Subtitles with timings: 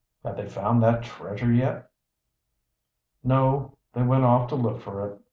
[0.25, 1.91] Have they found that treasure yet?"
[3.23, 3.77] "No.
[3.93, 5.19] They went off to look for it."